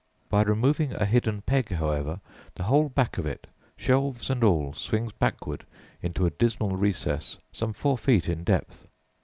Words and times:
By 0.29 0.41
removing 0.41 0.93
a 0.95 1.05
hidden 1.05 1.43
peg, 1.43 1.69
however, 1.73 2.19
the 2.55 2.63
whole 2.63 2.89
back 2.89 3.19
of 3.19 3.27
it, 3.27 3.45
shelves 3.77 4.31
and 4.31 4.43
all, 4.43 4.73
swings 4.73 5.13
backwards 5.13 5.65
into 6.01 6.25
a 6.25 6.31
dismal 6.31 6.75
recess 6.75 7.37
some 7.51 7.71
four 7.73 7.99
feet 7.99 8.27
in 8.27 8.43
depth. 8.43 8.87